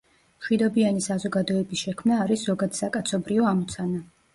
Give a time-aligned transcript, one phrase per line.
[0.43, 4.09] მშვიდობიანი საზოგადოების შექმნა არის ზოგადსაკაცობრიო ამოცანა.